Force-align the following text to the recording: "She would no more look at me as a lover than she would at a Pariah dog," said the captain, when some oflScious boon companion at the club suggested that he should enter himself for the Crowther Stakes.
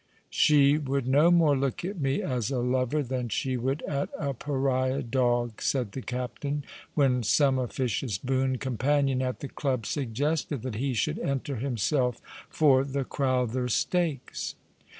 "She 0.31 0.79
would 0.79 1.07
no 1.07 1.29
more 1.29 1.55
look 1.55 1.85
at 1.85 1.99
me 2.01 2.23
as 2.23 2.49
a 2.49 2.57
lover 2.57 3.03
than 3.03 3.29
she 3.29 3.55
would 3.55 3.83
at 3.83 4.09
a 4.17 4.33
Pariah 4.33 5.03
dog," 5.03 5.61
said 5.61 5.91
the 5.91 6.01
captain, 6.01 6.63
when 6.95 7.21
some 7.21 7.57
oflScious 7.57 8.19
boon 8.19 8.57
companion 8.57 9.21
at 9.21 9.41
the 9.41 9.47
club 9.47 9.85
suggested 9.85 10.63
that 10.63 10.73
he 10.73 10.95
should 10.95 11.19
enter 11.19 11.57
himself 11.57 12.19
for 12.49 12.83
the 12.83 13.03
Crowther 13.03 13.67
Stakes. 13.67 14.55